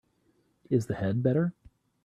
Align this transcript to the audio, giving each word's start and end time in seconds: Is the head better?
Is 0.71 0.87
the 0.87 0.95
head 0.95 1.21
better? 1.21 1.53